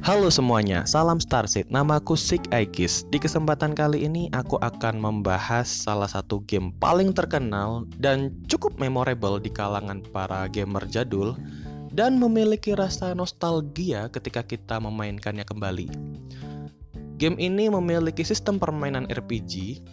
Halo 0.00 0.32
semuanya, 0.32 0.88
salam 0.88 1.20
Starseed. 1.20 1.68
Namaku 1.68 2.16
Sik 2.16 2.48
Aikis. 2.56 3.04
Di 3.12 3.20
kesempatan 3.20 3.76
kali 3.76 4.08
ini 4.08 4.32
aku 4.32 4.56
akan 4.56 4.96
membahas 4.96 5.68
salah 5.68 6.08
satu 6.08 6.40
game 6.48 6.72
paling 6.80 7.12
terkenal 7.12 7.84
dan 8.00 8.32
cukup 8.48 8.80
memorable 8.80 9.36
di 9.36 9.52
kalangan 9.52 10.00
para 10.08 10.48
gamer 10.48 10.88
jadul 10.88 11.36
dan 11.92 12.16
memiliki 12.16 12.72
rasa 12.72 13.12
nostalgia 13.12 14.08
ketika 14.08 14.40
kita 14.40 14.80
memainkannya 14.80 15.44
kembali. 15.44 15.92
Game 17.20 17.36
ini 17.36 17.68
memiliki 17.68 18.24
sistem 18.24 18.56
permainan 18.56 19.04
RPG 19.12 19.84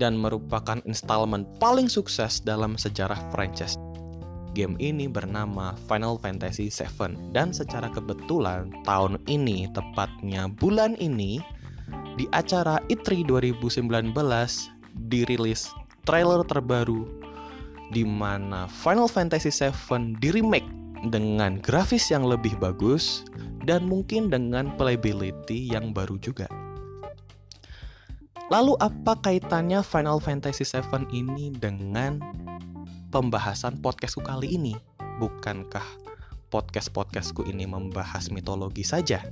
dan 0.00 0.16
merupakan 0.16 0.80
installment 0.88 1.44
paling 1.60 1.92
sukses 1.92 2.40
dalam 2.40 2.80
sejarah 2.80 3.20
franchise 3.28 3.76
Game 4.54 4.78
ini 4.78 5.10
bernama 5.10 5.74
Final 5.90 6.16
Fantasy 6.22 6.70
VII 6.70 7.34
dan 7.34 7.50
secara 7.50 7.90
kebetulan 7.90 8.70
tahun 8.86 9.18
ini 9.26 9.66
tepatnya 9.74 10.46
bulan 10.46 10.94
ini 11.02 11.42
di 12.14 12.30
acara 12.30 12.78
E3 12.86 13.26
2019 13.26 14.14
dirilis 15.10 15.74
trailer 16.06 16.46
terbaru 16.46 17.02
di 17.90 18.06
mana 18.06 18.70
Final 18.70 19.10
Fantasy 19.10 19.50
VII 19.50 20.16
di 20.22 20.30
remake 20.30 20.70
dengan 21.10 21.60
grafis 21.60 22.08
yang 22.08 22.24
lebih 22.24 22.56
bagus 22.62 23.26
dan 23.68 23.84
mungkin 23.84 24.32
dengan 24.32 24.72
playability 24.78 25.68
yang 25.68 25.92
baru 25.92 26.16
juga. 26.22 26.48
Lalu 28.52 28.76
apa 28.84 29.16
kaitannya 29.24 29.80
Final 29.80 30.20
Fantasy 30.20 30.68
VII 30.68 31.08
ini 31.16 31.48
dengan 31.56 32.20
pembahasan 33.14 33.78
podcastku 33.78 34.26
kali 34.26 34.58
ini. 34.58 34.74
Bukankah 35.22 35.86
podcast-podcastku 36.50 37.46
ini 37.46 37.62
membahas 37.62 38.26
mitologi 38.34 38.82
saja? 38.82 39.22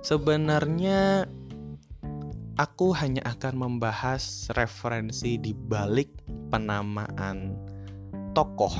Sebenarnya 0.00 1.28
aku 2.56 2.96
hanya 2.96 3.20
akan 3.28 3.52
membahas 3.52 4.48
referensi 4.56 5.36
di 5.36 5.52
balik 5.52 6.08
penamaan 6.48 7.52
tokoh 8.32 8.72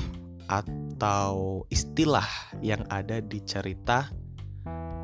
atau 0.48 1.61
istilah 1.69 2.56
yang 2.64 2.89
ada 2.89 3.20
di 3.20 3.44
cerita 3.44 4.08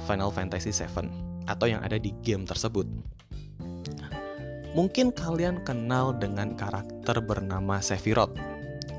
Final 0.09 0.33
Fantasy 0.33 0.73
VII 0.73 1.13
atau 1.45 1.69
yang 1.69 1.85
ada 1.85 2.01
di 2.01 2.17
game 2.25 2.49
tersebut. 2.49 2.89
Mungkin 4.73 5.13
kalian 5.13 5.61
kenal 5.69 6.17
dengan 6.17 6.57
karakter 6.57 7.21
bernama 7.21 7.85
Sephiroth 7.85 8.54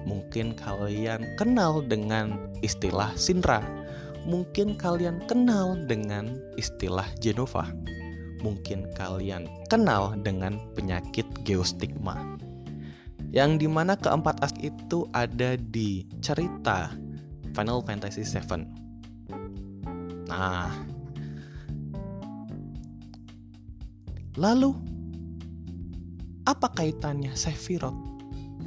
Mungkin 0.05 0.53
kalian 0.53 1.35
kenal 1.35 1.81
dengan 1.81 2.37
istilah 2.61 3.09
Sinra. 3.17 3.61
Mungkin 4.25 4.77
kalian 4.77 5.25
kenal 5.25 5.77
dengan 5.85 6.37
istilah 6.57 7.05
Genova. 7.21 7.69
Mungkin 8.45 8.85
kalian 8.93 9.49
kenal 9.69 10.13
dengan 10.21 10.61
penyakit 10.77 11.25
geostigma. 11.45 12.37
Yang 13.33 13.65
di 13.65 13.67
mana 13.67 13.97
keempat 13.97 14.41
aspek 14.45 14.69
itu 14.69 15.09
ada 15.11 15.57
di 15.57 16.05
cerita 16.21 16.93
Final 17.57 17.81
Fantasy 17.81 18.21
VII. 18.21 18.63
Nah, 20.29 20.69
lalu 24.35 24.75
apa 26.45 26.67
kaitannya 26.75 27.33
Sephiroth 27.33 27.97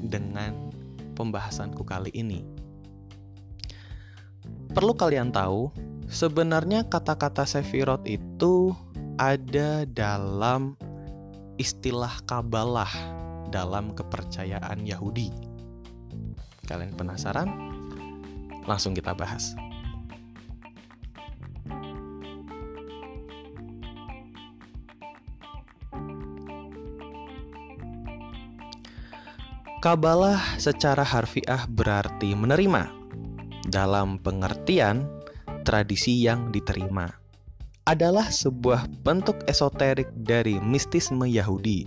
dengan 0.03 0.68
pembahasanku 1.19 1.83
kali 1.83 2.15
ini. 2.15 2.47
Perlu 4.71 4.95
kalian 4.95 5.35
tahu, 5.35 5.75
sebenarnya 6.07 6.87
kata-kata 6.87 7.43
Sephiroth 7.43 8.07
itu 8.07 8.71
ada 9.19 9.83
dalam 9.91 10.79
istilah 11.59 12.23
Kabalah 12.23 12.91
dalam 13.51 13.91
kepercayaan 13.91 14.87
Yahudi. 14.87 15.35
Kalian 16.71 16.95
penasaran? 16.95 17.51
Langsung 18.69 18.95
kita 18.95 19.17
bahas. 19.19 19.59
Kabalah 29.79 30.59
secara 30.59 31.07
harfiah 31.07 31.63
berarti 31.71 32.35
menerima 32.35 32.91
dalam 33.71 34.19
pengertian 34.19 35.07
tradisi 35.63 36.19
yang 36.19 36.51
diterima 36.51 37.07
adalah 37.87 38.27
sebuah 38.27 38.91
bentuk 39.07 39.39
esoterik 39.47 40.11
dari 40.19 40.59
mistisme 40.59 41.31
Yahudi 41.31 41.87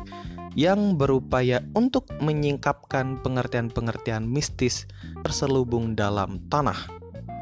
yang 0.56 0.96
berupaya 0.96 1.60
untuk 1.76 2.08
menyingkapkan 2.24 3.20
pengertian-pengertian 3.28 4.24
mistis 4.24 4.88
terselubung 5.28 5.92
dalam 5.92 6.40
tanah 6.48 6.88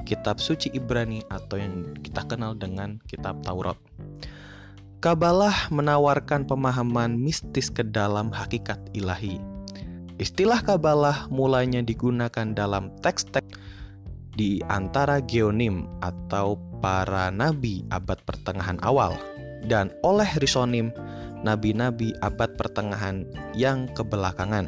kitab 0.10 0.42
suci 0.42 0.74
Ibrani 0.74 1.22
atau 1.30 1.62
yang 1.62 1.94
kita 2.02 2.26
kenal 2.26 2.58
dengan 2.58 2.98
kitab 3.06 3.38
Taurat. 3.46 3.78
Kabalah 4.98 5.70
menawarkan 5.70 6.50
pemahaman 6.50 7.22
mistis 7.22 7.70
ke 7.70 7.86
dalam 7.86 8.34
hakikat 8.34 8.82
ilahi 8.98 9.59
Istilah 10.20 10.60
Kabalah 10.60 11.32
mulainya 11.32 11.80
digunakan 11.80 12.52
dalam 12.52 12.92
teks-teks 13.00 13.56
di 14.36 14.60
antara 14.68 15.24
geonim 15.24 15.88
atau 16.04 16.60
para 16.84 17.32
nabi 17.32 17.88
abad 17.88 18.20
pertengahan 18.28 18.76
awal. 18.84 19.16
Dan 19.64 19.96
oleh 20.04 20.28
risonim 20.44 20.92
nabi-nabi 21.40 22.12
abad 22.20 22.52
pertengahan 22.60 23.24
yang 23.56 23.88
kebelakangan. 23.96 24.68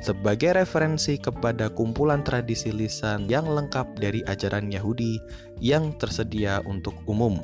Sebagai 0.00 0.56
referensi 0.56 1.20
kepada 1.20 1.68
kumpulan 1.68 2.24
tradisi 2.24 2.72
lisan 2.72 3.28
yang 3.28 3.44
lengkap 3.44 4.00
dari 4.00 4.24
ajaran 4.24 4.72
Yahudi 4.72 5.20
yang 5.60 5.92
tersedia 6.00 6.64
untuk 6.64 6.96
umum 7.04 7.38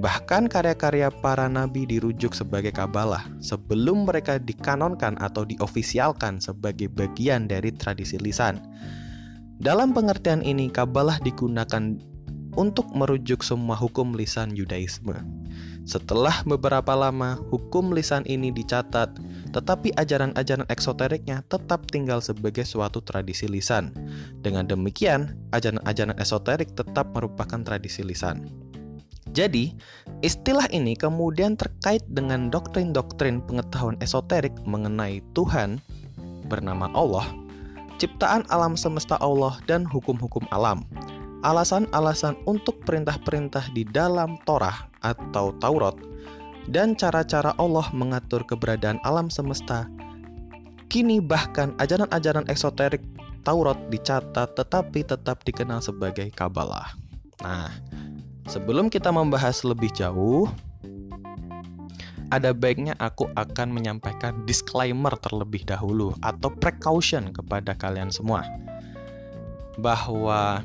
Bahkan 0.00 0.48
karya-karya 0.48 1.12
para 1.20 1.44
nabi 1.44 1.84
dirujuk 1.84 2.32
sebagai 2.32 2.72
kabalah 2.72 3.28
sebelum 3.44 4.08
mereka 4.08 4.40
dikanonkan 4.40 5.20
atau 5.20 5.44
diofisialkan 5.44 6.40
sebagai 6.40 6.88
bagian 6.88 7.44
dari 7.44 7.68
tradisi 7.76 8.16
lisan. 8.16 8.64
Dalam 9.60 9.92
pengertian 9.92 10.40
ini, 10.40 10.72
kabalah 10.72 11.20
digunakan 11.20 12.00
untuk 12.56 12.88
merujuk 12.96 13.44
semua 13.44 13.76
hukum 13.76 14.16
lisan 14.16 14.56
Yudaisme. 14.56 15.20
Setelah 15.84 16.48
beberapa 16.48 16.96
lama, 16.96 17.36
hukum 17.52 17.92
lisan 17.92 18.24
ini 18.24 18.48
dicatat, 18.48 19.20
tetapi 19.52 19.92
ajaran-ajaran 20.00 20.64
eksoteriknya 20.72 21.44
tetap 21.52 21.84
tinggal 21.92 22.24
sebagai 22.24 22.64
suatu 22.64 23.04
tradisi 23.04 23.44
lisan. 23.44 23.92
Dengan 24.40 24.64
demikian, 24.64 25.36
ajaran-ajaran 25.52 26.16
esoterik 26.16 26.72
tetap 26.72 27.12
merupakan 27.12 27.60
tradisi 27.60 28.00
lisan. 28.00 28.69
Jadi, 29.30 29.70
istilah 30.26 30.66
ini 30.74 30.98
kemudian 30.98 31.54
terkait 31.54 32.02
dengan 32.10 32.50
doktrin-doktrin 32.50 33.38
pengetahuan 33.46 33.94
esoterik 34.02 34.52
mengenai 34.66 35.22
Tuhan 35.38 35.78
bernama 36.50 36.90
Allah, 36.98 37.30
ciptaan 38.02 38.42
alam 38.50 38.74
semesta 38.74 39.14
Allah 39.22 39.54
dan 39.70 39.86
hukum-hukum 39.86 40.42
alam. 40.50 40.82
Alasan-alasan 41.46 42.36
untuk 42.44 42.82
perintah-perintah 42.84 43.70
di 43.72 43.86
dalam 43.86 44.36
Torah 44.44 44.90
atau 45.00 45.56
Taurat 45.56 45.96
dan 46.68 46.92
cara-cara 46.98 47.56
Allah 47.56 47.88
mengatur 47.96 48.44
keberadaan 48.44 49.00
alam 49.06 49.32
semesta. 49.32 49.88
Kini 50.90 51.22
bahkan 51.22 51.72
ajaran-ajaran 51.78 52.44
esoterik 52.50 53.00
Taurat 53.40 53.78
dicatat 53.88 54.52
tetapi 54.52 55.00
tetap 55.00 55.40
dikenal 55.48 55.80
sebagai 55.80 56.28
Kabalah. 56.36 56.92
Nah, 57.40 57.72
Sebelum 58.48 58.88
kita 58.88 59.12
membahas 59.12 59.60
lebih 59.66 59.92
jauh, 59.92 60.48
ada 62.30 62.54
baiknya 62.54 62.94
aku 63.02 63.26
akan 63.34 63.74
menyampaikan 63.74 64.46
disclaimer 64.46 65.10
terlebih 65.18 65.66
dahulu 65.66 66.14
atau 66.22 66.48
precaution 66.48 67.34
kepada 67.34 67.74
kalian 67.74 68.08
semua 68.14 68.46
bahwa 69.82 70.62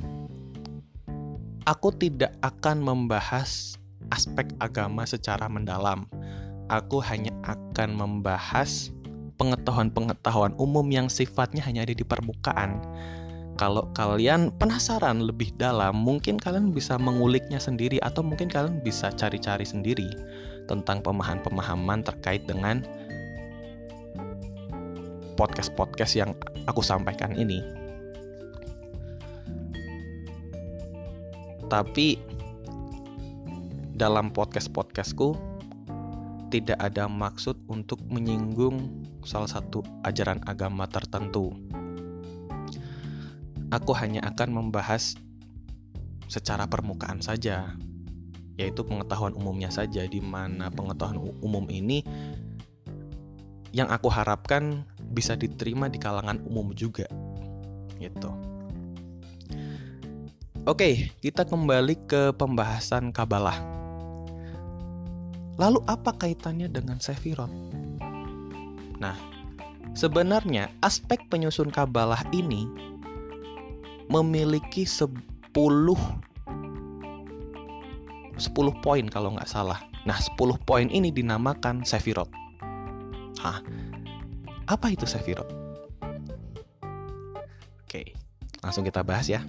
aku 1.65 1.89
tidak 1.97 2.37
akan 2.45 2.85
membahas 2.85 3.81
aspek 4.13 4.45
agama 4.61 5.03
secara 5.09 5.49
mendalam. 5.49 6.05
Aku 6.69 6.97
hanya 7.01 7.33
akan 7.45 7.93
membahas 7.93 8.89
pengetahuan-pengetahuan 9.37 10.53
umum 10.57 10.85
yang 10.89 11.09
sifatnya 11.09 11.61
hanya 11.65 11.85
ada 11.85 11.93
di 11.93 12.05
permukaan 12.05 12.81
kalau 13.55 13.87
kalian 13.95 14.51
penasaran 14.59 15.23
lebih 15.23 15.55
dalam, 15.55 15.95
mungkin 15.95 16.35
kalian 16.35 16.75
bisa 16.75 16.99
menguliknya 16.99 17.55
sendiri 17.55 18.03
atau 18.03 18.19
mungkin 18.19 18.51
kalian 18.51 18.83
bisa 18.83 19.15
cari-cari 19.15 19.63
sendiri 19.63 20.11
tentang 20.67 20.99
pemahaman-pemahaman 20.99 22.03
terkait 22.03 22.43
dengan 22.43 22.83
podcast-podcast 25.39 26.13
yang 26.19 26.31
aku 26.67 26.83
sampaikan 26.83 27.31
ini. 27.39 27.63
Tapi 31.71 32.19
dalam 33.95 34.35
podcast-podcastku 34.35 35.55
tidak 36.51 36.75
ada 36.79 37.07
maksud 37.07 37.55
untuk 37.71 38.03
menyinggung 38.11 39.07
salah 39.23 39.49
satu 39.49 39.79
ajaran 40.03 40.43
agama 40.43 40.85
tertentu. 40.91 41.55
Aku 43.75 43.91
hanya 43.91 44.23
akan 44.23 44.55
membahas 44.55 45.19
secara 46.31 46.63
permukaan 46.63 47.19
saja, 47.19 47.75
yaitu 48.55 48.87
pengetahuan 48.87 49.35
umumnya 49.35 49.67
saja, 49.67 50.07
di 50.07 50.23
mana 50.23 50.71
pengetahuan 50.71 51.19
umum 51.43 51.67
ini 51.67 51.99
yang 53.75 53.91
aku 53.91 54.07
harapkan 54.07 54.87
bisa 55.11 55.35
diterima 55.35 55.91
di 55.91 55.99
kalangan 55.99 56.39
umum 56.47 56.71
juga, 56.71 57.03
gitu. 57.99 58.31
Oke, 60.63 61.11
kita 61.19 61.43
kembali 61.43 62.07
ke 62.07 62.31
pembahasan 62.39 63.11
Kabalah. 63.11 63.59
Lalu 65.59 65.83
apa 65.83 66.15
kaitannya 66.15 66.71
dengan 66.71 67.03
Sefirot? 67.03 67.51
Nah, 69.03 69.19
sebenarnya 69.91 70.71
aspek 70.79 71.27
penyusun 71.27 71.69
Kabalah 71.75 72.23
ini 72.31 72.65
memiliki 74.09 74.85
10 74.85 75.09
10 75.55 75.95
poin 78.83 79.07
kalau 79.07 79.31
nggak 79.33 79.47
salah. 79.47 79.79
Nah, 80.05 80.19
10 80.19 80.35
poin 80.67 80.85
ini 80.91 81.09
dinamakan 81.09 81.87
Sefirot. 81.87 82.27
Hah, 83.41 83.63
apa 84.67 84.91
itu 84.91 85.07
Sefirot? 85.07 85.47
Oke, 87.87 88.11
langsung 88.59 88.83
kita 88.83 88.99
bahas 89.01 89.31
ya. 89.31 89.41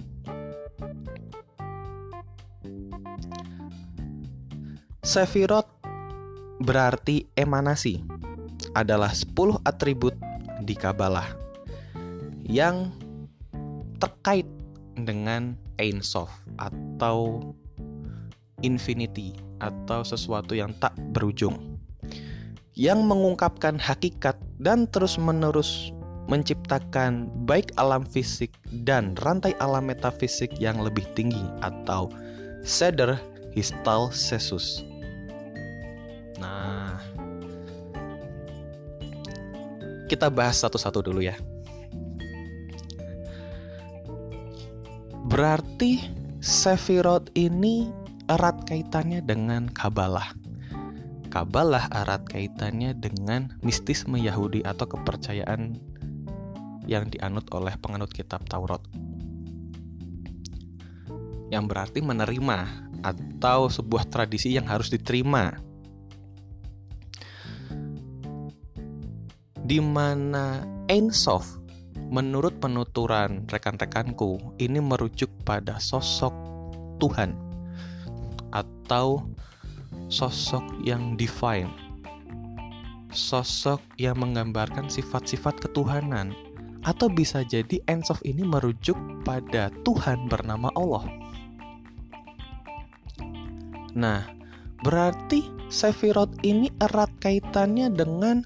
Sefirot 5.03 5.67
berarti 6.63 7.27
emanasi 7.37 8.01
adalah 8.73 9.13
10 9.13 9.61
atribut 9.63 10.17
di 10.65 10.75
Kabalah 10.75 11.29
yang 12.47 12.96
terkait 13.97 14.47
dengan 14.97 15.53
Ein 15.77 16.01
Sof 16.01 16.29
atau 16.57 17.41
infinity 18.65 19.37
atau 19.61 20.01
sesuatu 20.01 20.57
yang 20.57 20.73
tak 20.81 20.93
berujung 21.13 21.77
yang 22.77 23.01
mengungkapkan 23.09 23.81
hakikat 23.81 24.37
dan 24.61 24.85
terus-menerus 24.93 25.89
menciptakan 26.29 27.25
baik 27.49 27.73
alam 27.81 28.05
fisik 28.05 28.53
dan 28.85 29.17
rantai 29.25 29.57
alam 29.57 29.89
metafisik 29.89 30.53
yang 30.61 30.77
lebih 30.77 31.01
tinggi 31.17 31.41
atau 31.65 32.13
Seder 32.61 33.17
Histal 33.57 34.13
Sesus. 34.13 34.85
Nah, 36.37 37.01
kita 40.05 40.29
bahas 40.29 40.61
satu-satu 40.61 41.01
dulu 41.01 41.25
ya. 41.25 41.33
Berarti 45.27 46.07
Sefirot 46.39 47.35
ini 47.35 47.91
erat 48.31 48.63
kaitannya 48.63 49.19
dengan 49.19 49.67
Kabalah. 49.67 50.31
Kabalah 51.27 51.91
erat 51.91 52.23
kaitannya 52.31 52.95
dengan 52.95 53.51
mistisme 53.59 54.15
Yahudi 54.15 54.63
atau 54.63 54.87
kepercayaan 54.87 55.75
yang 56.87 57.11
dianut 57.11 57.43
oleh 57.51 57.75
penganut 57.75 58.07
kitab 58.15 58.47
Taurat. 58.47 58.79
Yang 61.51 61.63
berarti 61.75 61.99
menerima 61.99 62.87
atau 63.03 63.67
sebuah 63.67 64.07
tradisi 64.07 64.55
yang 64.55 64.71
harus 64.71 64.87
diterima 64.87 65.59
di 69.59 69.83
mana 69.83 70.63
Sof 71.11 71.66
menurut 72.07 72.55
penuturan 72.63 73.43
rekan-rekanku 73.51 74.39
ini 74.63 74.79
merujuk 74.79 75.27
pada 75.43 75.75
sosok 75.79 76.31
Tuhan 77.03 77.35
atau 78.55 79.27
sosok 80.07 80.63
yang 80.87 81.19
divine. 81.19 81.71
Sosok 83.11 83.79
yang 83.99 84.19
menggambarkan 84.19 84.91
sifat-sifat 84.91 85.63
ketuhanan 85.63 86.35
atau 86.87 87.11
bisa 87.11 87.43
jadi 87.43 87.83
Sof 88.03 88.23
ini 88.23 88.47
merujuk 88.47 88.95
pada 89.27 89.67
Tuhan 89.83 90.31
bernama 90.31 90.71
Allah. 90.75 91.03
Nah 93.97 94.23
berarti 94.85 95.43
Sephiroth 95.67 96.31
ini 96.47 96.71
erat 96.79 97.11
kaitannya 97.19 97.91
dengan 97.91 98.45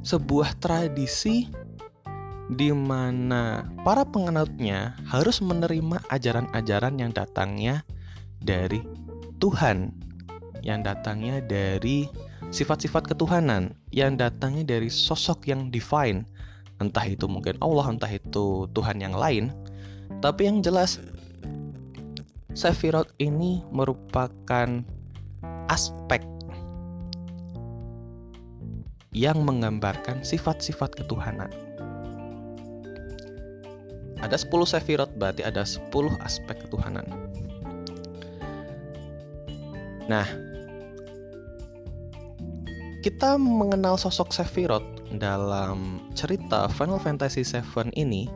sebuah 0.00 0.56
tradisi 0.60 1.48
di 2.50 2.74
mana 2.74 3.62
para 3.86 4.02
penganutnya 4.02 4.98
harus 5.06 5.38
menerima 5.38 6.02
ajaran-ajaran 6.10 6.98
yang 6.98 7.14
datangnya 7.14 7.86
dari 8.42 8.82
Tuhan, 9.38 9.94
yang 10.66 10.82
datangnya 10.82 11.38
dari 11.44 12.10
sifat-sifat 12.50 13.14
ketuhanan, 13.14 13.76
yang 13.94 14.18
datangnya 14.18 14.66
dari 14.66 14.90
sosok 14.90 15.46
yang 15.46 15.70
divine, 15.70 16.26
entah 16.82 17.06
itu 17.06 17.30
mungkin 17.30 17.54
Allah, 17.62 17.94
entah 17.94 18.10
itu 18.10 18.66
Tuhan 18.74 18.98
yang 18.98 19.14
lain. 19.14 19.54
Tapi 20.18 20.50
yang 20.50 20.58
jelas, 20.60 20.98
Sephiroth 22.50 23.14
ini 23.22 23.62
merupakan 23.70 24.82
aspek 25.70 26.20
yang 29.10 29.42
menggambarkan 29.42 30.22
sifat-sifat 30.22 30.94
ketuhanan. 31.02 31.50
Ada 34.20 34.36
10 34.36 34.52
sefirot 34.68 35.10
berarti 35.16 35.42
ada 35.42 35.64
10 35.64 35.90
aspek 36.20 36.68
ketuhanan. 36.68 37.08
Nah, 40.10 40.26
kita 43.00 43.40
mengenal 43.40 43.96
sosok 43.96 44.34
Sephiroth 44.34 44.84
dalam 45.16 46.04
cerita 46.12 46.68
Final 46.68 47.00
Fantasy 47.00 47.40
VII 47.46 47.88
ini 47.96 48.28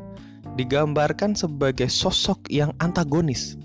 digambarkan 0.57 1.37
sebagai 1.37 1.91
sosok 1.91 2.47
yang 2.49 2.73
antagonis. 2.81 3.59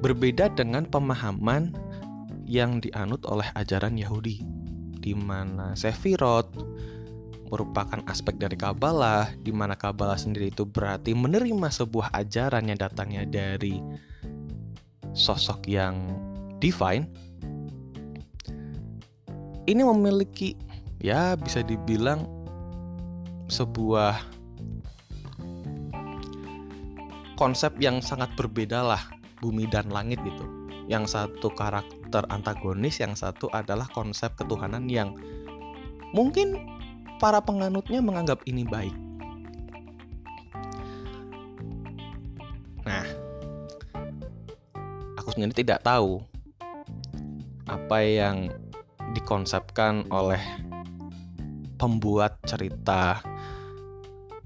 Berbeda 0.00 0.48
dengan 0.56 0.88
pemahaman 0.88 1.76
yang 2.50 2.82
dianut 2.82 3.22
oleh 3.30 3.46
ajaran 3.54 3.94
Yahudi, 3.94 4.42
di 4.98 5.14
mana 5.14 5.78
Sefirot 5.78 6.50
merupakan 7.50 8.02
aspek 8.10 8.38
dari 8.38 8.58
Kabbalah, 8.58 9.30
di 9.38 9.54
mana 9.54 9.78
Kabbalah 9.78 10.18
sendiri 10.18 10.50
itu 10.50 10.66
berarti 10.66 11.14
menerima 11.14 11.70
sebuah 11.70 12.10
ajaran 12.10 12.66
yang 12.66 12.78
datangnya 12.78 13.22
dari 13.22 13.78
sosok 15.14 15.70
yang 15.70 15.94
divine. 16.58 17.06
Ini 19.70 19.82
memiliki 19.86 20.58
ya 20.98 21.38
bisa 21.38 21.62
dibilang 21.62 22.26
sebuah 23.46 24.18
konsep 27.38 27.78
yang 27.78 28.02
sangat 28.02 28.30
berbeda 28.34 28.82
lah 28.82 29.02
bumi 29.38 29.70
dan 29.70 29.90
langit 29.90 30.18
gitu. 30.22 30.59
Yang 30.90 31.14
satu 31.14 31.54
karakter 31.54 32.26
antagonis, 32.26 32.98
yang 32.98 33.14
satu 33.14 33.46
adalah 33.54 33.86
konsep 33.94 34.34
ketuhanan 34.34 34.90
yang 34.90 35.14
mungkin 36.10 36.66
para 37.22 37.38
penganutnya 37.38 38.02
menganggap 38.02 38.42
ini 38.50 38.66
baik. 38.66 38.96
Nah, 42.82 43.06
aku 45.14 45.30
sendiri 45.30 45.54
tidak 45.54 45.86
tahu 45.86 46.18
apa 47.70 48.02
yang 48.02 48.50
dikonsepkan 49.14 50.10
oleh 50.10 50.42
pembuat 51.78 52.42
cerita 52.42 53.22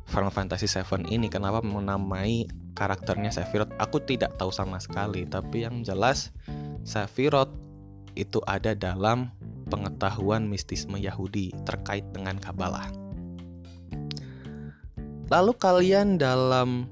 Final 0.05 0.31
Fantasy 0.31 0.69
VII 0.69 1.09
ini 1.09 1.33
kenapa 1.33 1.65
menamai 1.65 2.45
karakternya 2.75 3.31
Sephiroth 3.31 3.73
aku 3.78 4.02
tidak 4.02 4.35
tahu 4.37 4.50
sama 4.50 4.83
sekali 4.83 5.25
tapi 5.25 5.64
yang 5.64 5.87
jelas 5.87 6.35
Sefirot 6.85 7.49
itu 8.14 8.38
ada 8.45 8.76
dalam 8.76 9.33
pengetahuan 9.73 10.47
mistisme 10.47 11.00
Yahudi 11.00 11.50
terkait 11.64 12.04
dengan 12.12 12.37
Kabalah. 12.37 12.87
Lalu 15.33 15.52
kalian 15.57 16.21
dalam 16.21 16.87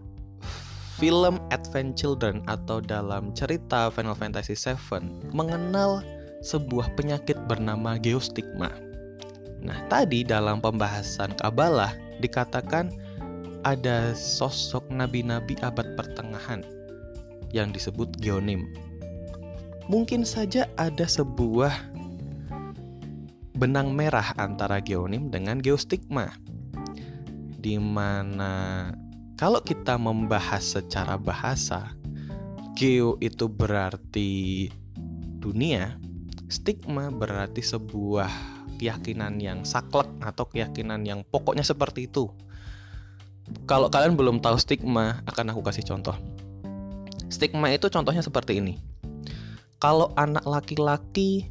film 0.97 1.37
Advent 1.53 1.95
Children 1.95 2.41
atau 2.49 2.81
dalam 2.81 3.37
cerita 3.37 3.93
Final 3.93 4.17
Fantasy 4.17 4.57
VII 4.57 5.35
mengenal 5.37 6.01
sebuah 6.41 6.97
penyakit 6.97 7.37
bernama 7.47 8.01
geostigma. 8.01 8.73
Nah, 9.63 9.79
tadi 9.87 10.27
dalam 10.27 10.59
pembahasan 10.59 11.37
Kabalah 11.39 11.95
dikatakan 12.19 12.91
ada 13.63 14.15
sosok 14.15 14.91
nabi-nabi 14.91 15.55
abad 15.63 15.95
pertengahan 15.95 16.67
yang 17.55 17.71
disebut 17.71 18.11
geonim. 18.19 18.71
Mungkin 19.87 20.27
saja 20.27 20.71
ada 20.79 21.07
sebuah 21.07 21.75
benang 23.59 23.95
merah 23.95 24.35
antara 24.39 24.83
geonim 24.83 25.31
dengan 25.31 25.63
geostigma. 25.63 26.35
Di 27.63 27.79
mana 27.79 28.91
kalau 29.39 29.63
kita 29.63 29.95
membahas 29.99 30.79
secara 30.79 31.15
bahasa, 31.15 31.95
geo 32.75 33.19
itu 33.23 33.47
berarti 33.47 34.67
dunia, 35.39 35.99
stigma 36.51 37.11
berarti 37.11 37.63
sebuah 37.63 38.31
keyakinan 38.83 39.39
yang 39.39 39.63
saklek 39.63 40.11
atau 40.19 40.47
keyakinan 40.51 41.07
yang 41.07 41.23
pokoknya 41.23 41.63
seperti 41.63 42.11
itu. 42.11 42.31
Kalau 43.67 43.91
kalian 43.91 44.15
belum 44.15 44.39
tahu 44.39 44.57
stigma, 44.59 45.23
akan 45.27 45.55
aku 45.55 45.61
kasih 45.67 45.85
contoh. 45.87 46.15
Stigma 47.33 47.73
itu 47.73 47.89
contohnya 47.89 48.21
seperti 48.21 48.61
ini. 48.61 48.79
Kalau 49.83 50.15
anak 50.15 50.47
laki-laki 50.47 51.51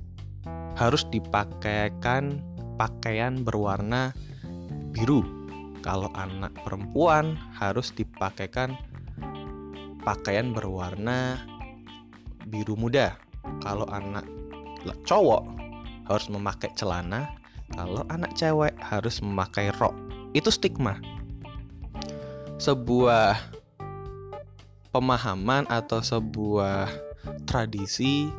harus 0.80 1.04
dipakaikan 1.12 2.40
pakaian 2.80 3.44
berwarna 3.44 4.16
biru. 4.96 5.26
Kalau 5.82 6.14
anak 6.14 6.54
perempuan 6.62 7.36
harus 7.58 7.90
dipakaikan 7.92 8.78
pakaian 10.06 10.54
berwarna 10.54 11.42
biru 12.48 12.78
muda. 12.78 13.18
Kalau 13.66 13.90
anak 13.90 14.24
cowok 15.04 15.44
harus 16.08 16.28
memakai 16.30 16.70
celana, 16.78 17.34
kalau 17.74 18.06
anak 18.14 18.32
cewek 18.38 18.78
harus 18.80 19.20
memakai 19.20 19.74
rok. 19.82 19.98
Itu 20.32 20.54
stigma 20.54 21.02
sebuah 22.62 23.42
pemahaman 24.94 25.66
atau 25.66 25.98
sebuah 25.98 26.94
tradisi 27.50 28.30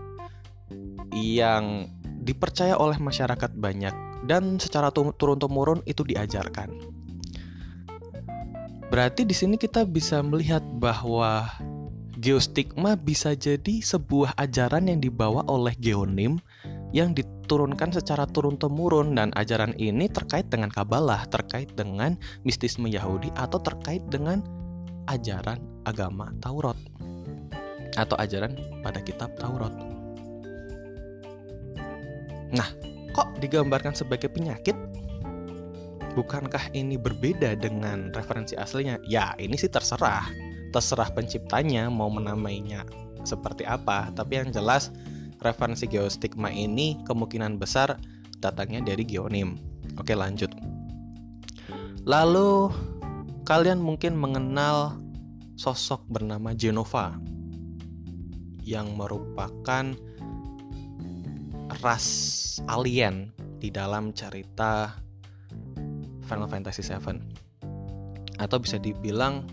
yang 1.10 1.90
dipercaya 2.22 2.78
oleh 2.78 3.02
masyarakat 3.02 3.50
banyak 3.58 3.90
dan 4.30 4.62
secara 4.62 4.94
turun-temurun 4.94 5.82
itu 5.90 6.06
diajarkan. 6.06 6.70
Berarti 8.94 9.26
di 9.26 9.34
sini 9.34 9.58
kita 9.58 9.82
bisa 9.82 10.22
melihat 10.22 10.62
bahwa 10.78 11.50
geostigma 12.22 12.94
bisa 12.94 13.34
jadi 13.34 13.82
sebuah 13.82 14.38
ajaran 14.38 14.86
yang 14.86 15.02
dibawa 15.02 15.42
oleh 15.50 15.74
geonim 15.82 16.38
yang 16.94 17.10
diturunkan 17.52 17.92
secara 17.92 18.24
turun-temurun 18.24 19.12
dan 19.12 19.28
ajaran 19.36 19.76
ini 19.76 20.08
terkait 20.08 20.48
dengan 20.48 20.72
kabalah, 20.72 21.28
terkait 21.28 21.68
dengan 21.76 22.16
mistisme 22.48 22.88
Yahudi 22.88 23.28
atau 23.36 23.60
terkait 23.60 24.00
dengan 24.08 24.40
ajaran 25.12 25.60
agama 25.84 26.32
Taurat 26.40 26.80
atau 28.00 28.16
ajaran 28.16 28.56
pada 28.80 29.04
kitab 29.04 29.36
Taurat. 29.36 29.68
Nah, 32.56 32.72
kok 33.12 33.28
digambarkan 33.36 33.92
sebagai 33.92 34.32
penyakit? 34.32 34.72
Bukankah 36.16 36.72
ini 36.72 36.96
berbeda 36.96 37.52
dengan 37.60 38.16
referensi 38.16 38.56
aslinya? 38.56 38.96
Ya, 39.04 39.36
ini 39.36 39.60
sih 39.60 39.68
terserah. 39.68 40.24
Terserah 40.72 41.12
penciptanya 41.12 41.92
mau 41.92 42.08
menamainya 42.08 42.88
seperti 43.28 43.68
apa, 43.68 44.08
tapi 44.16 44.40
yang 44.40 44.48
jelas 44.48 44.88
referensi 45.42 45.90
geostigma 45.90 46.48
ini 46.48 47.02
kemungkinan 47.04 47.58
besar 47.58 47.98
datangnya 48.38 48.82
dari 48.82 49.02
geonim. 49.02 49.58
Oke, 49.98 50.14
lanjut. 50.14 50.50
Lalu 52.02 52.70
kalian 53.46 53.82
mungkin 53.82 54.18
mengenal 54.18 54.98
sosok 55.58 56.02
bernama 56.10 56.54
Genova 56.54 57.14
yang 58.62 58.94
merupakan 58.94 59.94
ras 61.82 62.06
alien 62.70 63.34
di 63.58 63.70
dalam 63.70 64.14
cerita 64.14 64.94
Final 66.26 66.48
Fantasy 66.50 66.82
VII 66.82 67.18
atau 68.38 68.58
bisa 68.58 68.78
dibilang 68.78 69.46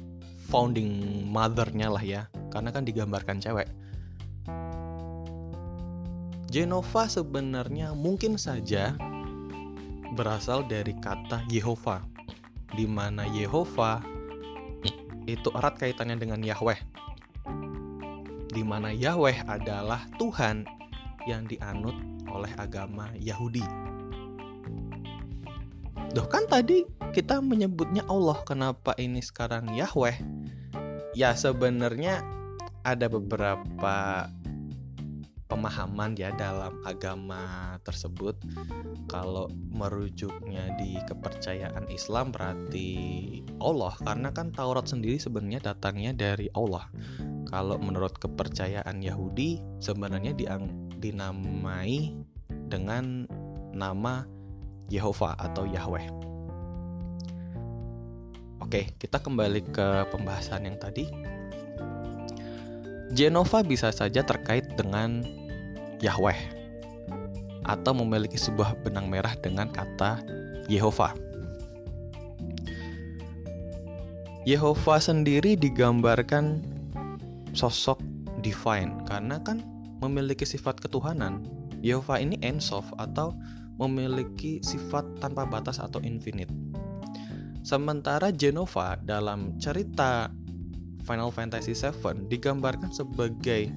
founding 0.50 1.22
mother-nya 1.30 1.94
lah 1.94 2.02
ya 2.02 2.22
karena 2.50 2.74
kan 2.74 2.82
digambarkan 2.86 3.38
cewek 3.38 3.70
Genova 6.50 7.06
sebenarnya 7.06 7.94
mungkin 7.94 8.34
saja 8.34 8.98
berasal 10.18 10.66
dari 10.66 10.98
kata 10.98 11.46
Yehova, 11.46 12.02
di 12.74 12.90
mana 12.90 13.30
Yehova 13.30 14.02
itu 15.30 15.54
erat 15.54 15.78
kaitannya 15.78 16.18
dengan 16.18 16.42
Yahweh, 16.42 16.82
di 18.50 18.66
mana 18.66 18.90
Yahweh 18.90 19.46
adalah 19.46 20.10
Tuhan 20.18 20.66
yang 21.30 21.46
dianut 21.46 21.94
oleh 22.26 22.50
agama 22.58 23.14
Yahudi. 23.22 23.62
Duh 26.18 26.26
kan 26.26 26.50
tadi 26.50 26.82
kita 27.14 27.46
menyebutnya 27.46 28.02
Allah, 28.10 28.42
kenapa 28.42 28.98
ini 28.98 29.22
sekarang 29.22 29.70
Yahweh? 29.78 30.18
Ya 31.14 31.38
sebenarnya 31.38 32.26
ada 32.82 33.06
beberapa 33.06 34.26
pemahaman 35.50 36.14
ya 36.14 36.30
dalam 36.38 36.78
agama 36.86 37.76
tersebut. 37.82 38.38
Kalau 39.10 39.50
merujuknya 39.74 40.78
di 40.78 41.02
kepercayaan 41.10 41.90
Islam 41.90 42.30
berarti 42.30 42.90
Allah 43.58 43.98
karena 44.06 44.30
kan 44.30 44.54
Taurat 44.54 44.86
sendiri 44.86 45.18
sebenarnya 45.18 45.74
datangnya 45.74 46.14
dari 46.14 46.48
Allah. 46.54 46.86
Kalau 47.50 47.82
menurut 47.82 48.14
kepercayaan 48.22 49.02
Yahudi 49.02 49.58
sebenarnya 49.82 50.38
diang, 50.38 50.94
dinamai 51.02 52.14
dengan 52.70 53.26
nama 53.74 54.30
Yehova 54.94 55.34
atau 55.34 55.66
Yahweh. 55.66 56.06
Oke, 58.62 58.94
kita 59.02 59.18
kembali 59.18 59.74
ke 59.74 60.06
pembahasan 60.14 60.70
yang 60.70 60.78
tadi. 60.78 61.10
Genova 63.10 63.66
bisa 63.66 63.90
saja 63.90 64.22
terkait 64.22 64.78
dengan 64.78 65.26
Yahweh 66.00 66.40
atau 67.70 67.94
memiliki 67.94 68.40
sebuah 68.40 68.82
benang 68.82 69.12
merah 69.12 69.38
dengan 69.38 69.70
kata 69.70 70.24
Yehova. 70.66 71.14
Yehova 74.48 74.98
sendiri 74.98 75.54
digambarkan 75.54 76.64
sosok 77.54 78.02
divine 78.42 79.04
karena 79.06 79.38
kan 79.44 79.62
memiliki 80.00 80.48
sifat 80.48 80.80
ketuhanan. 80.80 81.44
Yehova 81.84 82.20
ini 82.20 82.40
ensof 82.42 82.88
atau 82.98 83.36
memiliki 83.80 84.60
sifat 84.60 85.06
tanpa 85.24 85.48
batas 85.48 85.80
atau 85.80 86.04
infinite. 86.04 86.52
Sementara 87.64 88.32
Genova 88.32 89.00
dalam 89.00 89.56
cerita 89.60 90.32
Final 91.04 91.32
Fantasy 91.32 91.76
VII 91.76 92.28
digambarkan 92.28 92.92
sebagai 92.92 93.72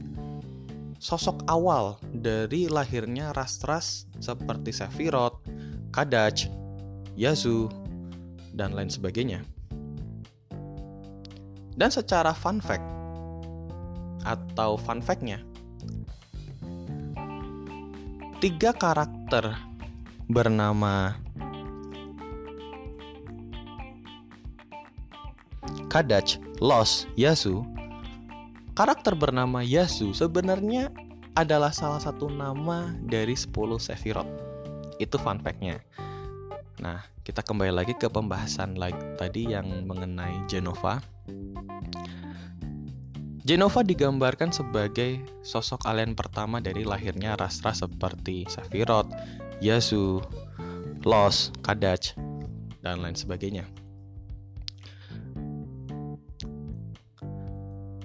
sosok 1.02 1.42
awal 1.50 1.99
dari 2.14 2.71
lahirnya 2.71 3.35
ras-ras 3.35 4.06
seperti 4.23 4.71
Sephiroth, 4.71 5.42
Kadach, 5.90 6.47
Yazu, 7.18 7.66
dan 8.54 8.71
lain 8.71 8.87
sebagainya. 8.87 9.42
Dan 11.75 11.90
secara 11.90 12.30
fun 12.30 12.62
fact 12.62 12.87
atau 14.23 14.78
fun 14.78 15.02
fact-nya, 15.02 15.42
tiga 18.38 18.71
karakter 18.71 19.59
bernama 20.30 21.18
Kadach, 25.90 26.38
Los, 26.62 27.11
Yasu 27.18 27.66
Karakter 28.83 29.15
bernama 29.15 29.62
Yasu 29.62 30.11
sebenarnya 30.11 30.91
adalah 31.39 31.71
salah 31.71 32.03
satu 32.03 32.27
nama 32.27 32.91
dari 33.07 33.39
10 33.39 33.55
Sephiroth. 33.79 34.27
Itu 34.99 35.23
fun 35.23 35.39
fact-nya. 35.39 35.79
Nah, 36.83 36.99
kita 37.23 37.47
kembali 37.47 37.71
lagi 37.71 37.95
ke 37.95 38.11
pembahasan 38.11 38.75
like 38.75 38.99
tadi 39.23 39.55
yang 39.55 39.87
mengenai 39.87 40.35
Genova. 40.51 40.99
Genova 43.47 43.87
digambarkan 43.87 44.51
sebagai 44.51 45.23
sosok 45.47 45.87
alien 45.87 46.19
pertama 46.19 46.59
dari 46.59 46.83
lahirnya 46.83 47.39
ras-ras 47.39 47.87
seperti 47.87 48.51
Sephiroth, 48.51 49.15
Yasu, 49.62 50.19
Los, 51.07 51.55
Kadach, 51.62 52.19
dan 52.83 52.99
lain 52.99 53.15
sebagainya. 53.15 53.62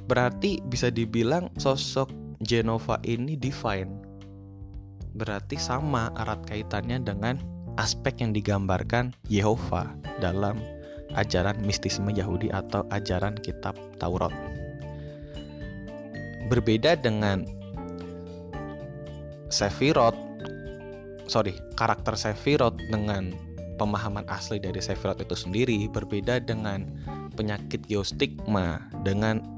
Berarti 0.07 0.63
bisa 0.63 0.87
dibilang 0.87 1.51
sosok 1.59 2.09
Genova 2.39 3.01
ini 3.03 3.35
divine. 3.35 3.91
Berarti 5.17 5.59
sama 5.59 6.13
erat 6.15 6.45
kaitannya 6.47 7.01
dengan 7.03 7.35
aspek 7.75 8.21
yang 8.21 8.31
digambarkan 8.31 9.13
Yehova 9.27 9.91
dalam 10.23 10.61
ajaran 11.17 11.57
mistisme 11.65 12.09
Yahudi 12.13 12.53
atau 12.53 12.85
ajaran 12.93 13.35
kitab 13.41 13.75
Taurat. 13.97 14.33
Berbeda 16.47 16.95
dengan 16.95 17.43
Sephiroth, 19.47 20.17
sorry, 21.27 21.55
karakter 21.79 22.15
Sephiroth 22.19 22.75
dengan 22.91 23.31
pemahaman 23.79 24.27
asli 24.27 24.59
dari 24.59 24.79
Sephiroth 24.79 25.23
itu 25.23 25.35
sendiri 25.35 25.87
berbeda 25.87 26.43
dengan 26.43 26.87
penyakit 27.35 27.85
geostigma 27.87 28.83
dengan 29.07 29.56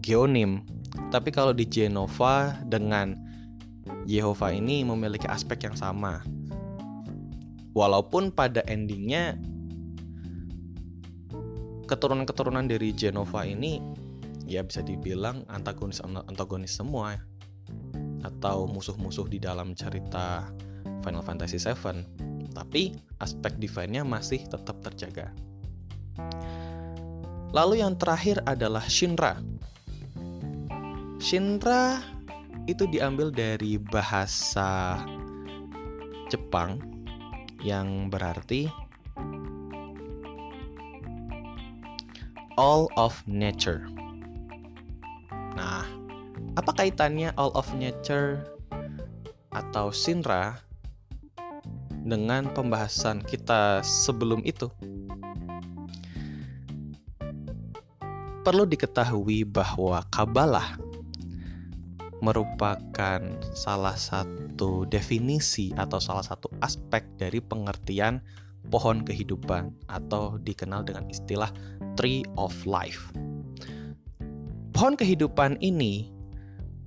geonim. 0.00 0.64
Tapi 1.12 1.28
kalau 1.28 1.52
di 1.52 1.68
Genova 1.68 2.56
dengan 2.64 3.12
Yehova 4.08 4.54
ini 4.54 4.86
memiliki 4.86 5.28
aspek 5.28 5.68
yang 5.68 5.76
sama. 5.76 6.24
Walaupun 7.72 8.32
pada 8.32 8.60
endingnya 8.68 9.36
keturunan-keturunan 11.88 12.68
dari 12.68 12.92
Genova 12.92 13.44
ini 13.44 13.80
ya 14.48 14.60
bisa 14.64 14.84
dibilang 14.84 15.44
antagonis 15.48 16.00
antagonis 16.04 16.76
semua 16.76 17.16
atau 18.22 18.68
musuh-musuh 18.68 19.26
di 19.28 19.40
dalam 19.40 19.72
cerita 19.72 20.52
Final 21.02 21.24
Fantasy 21.24 21.58
VII 21.58 22.04
tapi 22.52 22.92
aspek 23.18 23.56
divine-nya 23.56 24.04
masih 24.04 24.44
tetap 24.44 24.78
terjaga. 24.84 25.32
Lalu 27.52 27.84
yang 27.84 27.96
terakhir 27.96 28.40
adalah 28.44 28.84
Shinra. 28.88 29.40
Shinra 31.22 32.02
itu 32.66 32.82
diambil 32.90 33.30
dari 33.30 33.78
bahasa 33.78 34.98
Jepang 36.26 36.82
yang 37.62 38.10
berarti 38.10 38.66
all 42.58 42.90
of 42.98 43.14
nature. 43.30 43.86
Nah, 45.54 45.86
apa 46.58 46.74
kaitannya 46.74 47.30
all 47.38 47.54
of 47.54 47.70
nature 47.78 48.42
atau 49.54 49.94
Shinra 49.94 50.58
dengan 52.02 52.50
pembahasan 52.50 53.22
kita 53.22 53.78
sebelum 53.86 54.42
itu. 54.42 54.66
Perlu 58.42 58.66
diketahui 58.66 59.46
bahwa 59.46 60.02
Kabalah 60.10 60.90
merupakan 62.22 63.20
salah 63.52 63.98
satu 63.98 64.86
definisi 64.86 65.74
atau 65.74 65.98
salah 65.98 66.22
satu 66.22 66.46
aspek 66.62 67.02
dari 67.18 67.42
pengertian 67.42 68.22
pohon 68.70 69.02
kehidupan 69.02 69.74
atau 69.90 70.38
dikenal 70.38 70.86
dengan 70.86 71.10
istilah 71.10 71.50
tree 71.98 72.22
of 72.38 72.54
life. 72.62 73.10
Pohon 74.70 74.94
kehidupan 74.94 75.58
ini 75.58 76.14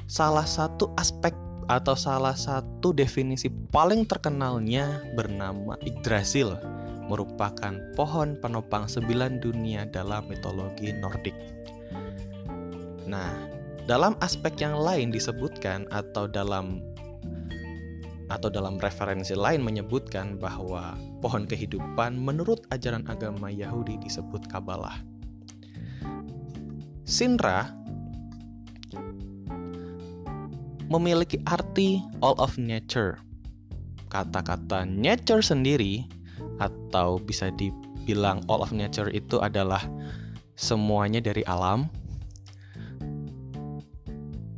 salah 0.07 0.47
satu 0.47 0.89
aspek 0.95 1.35
atau 1.67 1.97
salah 1.97 2.37
satu 2.37 2.95
definisi 2.95 3.51
paling 3.73 4.07
terkenalnya 4.07 5.03
bernama 5.17 5.75
Yggdrasil 5.83 6.55
merupakan 7.05 7.73
pohon 7.93 8.37
penopang 8.41 8.89
sembilan 8.89 9.43
dunia 9.43 9.85
dalam 9.89 10.25
mitologi 10.25 10.89
Nordik. 10.93 11.37
Nah, 13.05 13.33
dalam 13.85 14.17
aspek 14.25 14.57
yang 14.57 14.73
lain 14.81 15.13
disebutkan 15.13 15.85
atau 15.93 16.25
dalam 16.25 16.81
atau 18.25 18.49
dalam 18.49 18.81
referensi 18.81 19.37
lain 19.37 19.61
menyebutkan 19.61 20.41
bahwa 20.41 20.97
pohon 21.21 21.45
kehidupan 21.45 22.17
menurut 22.17 22.65
ajaran 22.73 23.05
agama 23.05 23.53
Yahudi 23.53 24.01
disebut 24.01 24.49
Kabalah. 24.49 24.97
Sinra 27.05 27.69
memiliki 30.89 31.37
arti 31.45 32.01
all 32.25 32.33
of 32.41 32.57
nature. 32.57 33.21
Kata-kata 34.09 34.89
nature 34.89 35.45
sendiri 35.45 36.09
atau 36.57 37.21
bisa 37.21 37.53
dibilang 37.53 38.41
all 38.49 38.65
of 38.65 38.73
nature 38.73 39.13
itu 39.13 39.37
adalah 39.37 39.85
semuanya 40.57 41.21
dari 41.21 41.45
alam. 41.45 41.85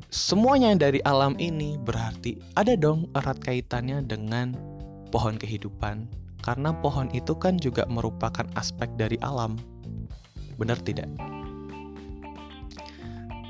Semuanya 0.08 0.72
dari 0.72 1.04
alam 1.04 1.36
ini 1.36 1.76
berarti 1.76 2.40
ada 2.56 2.80
dong 2.80 3.12
erat 3.12 3.44
kaitannya 3.44 4.00
dengan 4.08 4.56
pohon 5.12 5.36
kehidupan 5.36 6.08
karena 6.48 6.72
pohon 6.80 7.12
itu 7.12 7.36
kan 7.36 7.60
juga 7.60 7.84
merupakan 7.92 8.48
aspek 8.56 8.88
dari 8.96 9.20
alam. 9.20 9.60
Benar 10.56 10.80
tidak? 10.88 11.12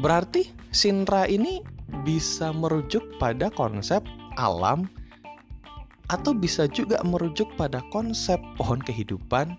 Berarti 0.01 0.49
Sinra 0.73 1.29
ini 1.29 1.61
bisa 2.01 2.49
merujuk 2.49 3.05
pada 3.21 3.53
konsep 3.53 4.01
alam 4.41 4.89
atau 6.09 6.33
bisa 6.33 6.65
juga 6.65 6.97
merujuk 7.05 7.53
pada 7.53 7.85
konsep 7.93 8.41
pohon 8.57 8.81
kehidupan 8.81 9.53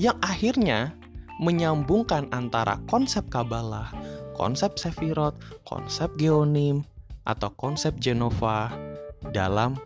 yang 0.00 0.16
akhirnya 0.24 0.96
menyambungkan 1.42 2.30
antara 2.30 2.78
konsep 2.86 3.26
Kabbalah, 3.28 3.90
konsep 4.34 4.76
Sephiroth, 4.76 5.38
konsep 5.62 6.10
Geonim, 6.18 6.82
atau 7.24 7.48
konsep 7.56 7.96
Genova 8.02 8.68
dalam 9.32 9.78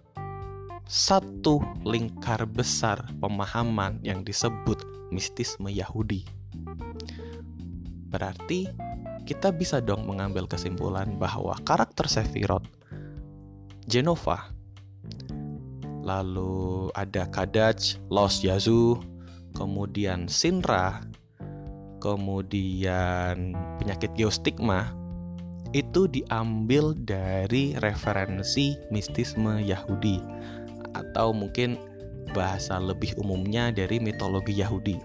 satu 0.88 1.60
lingkar 1.84 2.48
besar 2.48 3.04
pemahaman 3.20 4.00
yang 4.00 4.24
disebut 4.24 4.80
mistisme 5.12 5.68
Yahudi. 5.68 6.24
Berarti 8.08 8.72
kita 9.28 9.52
bisa 9.52 9.84
dong 9.84 10.08
mengambil 10.08 10.48
kesimpulan 10.48 11.20
bahwa 11.20 11.52
karakter 11.68 12.08
Sephiroth, 12.08 12.64
Genova, 13.84 14.48
lalu 16.00 16.88
ada 16.96 17.28
Kadaj, 17.28 18.00
Los 18.08 18.40
Yazu, 18.40 18.96
kemudian 19.52 20.24
Sinra, 20.24 21.04
kemudian 21.98 23.54
penyakit 23.82 24.14
geostigma, 24.14 24.94
itu 25.76 26.08
diambil 26.08 26.96
dari 26.96 27.76
referensi 27.78 28.78
mistisme 28.88 29.60
Yahudi 29.60 30.22
atau 30.96 31.36
mungkin 31.36 31.76
bahasa 32.32 32.80
lebih 32.80 33.12
umumnya 33.20 33.68
dari 33.74 34.00
mitologi 34.00 34.56
Yahudi. 34.56 34.96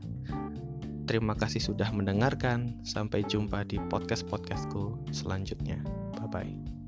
Terima 1.05 1.37
kasih 1.37 1.61
sudah 1.61 1.93
mendengarkan. 1.93 2.81
Sampai 2.81 3.21
jumpa 3.25 3.65
di 3.65 3.77
podcast-podcastku 3.77 5.13
selanjutnya. 5.13 5.81
Bye 6.17 6.29
bye. 6.29 6.84